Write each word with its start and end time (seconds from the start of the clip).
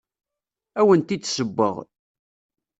Ad 0.79 0.81
awent-d-ssewweɣ. 0.85 1.75